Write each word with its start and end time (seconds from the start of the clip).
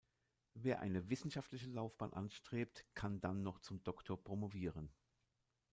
Wer 0.55 0.79
eine 0.79 1.11
wissenschaftliche 1.11 1.69
Laufbahn 1.69 2.11
anstrebt, 2.11 2.87
kann 2.95 3.21
dann 3.21 3.43
noch 3.43 3.59
zum 3.59 3.83
Doktor 3.83 4.17
promovieren. 4.17 4.89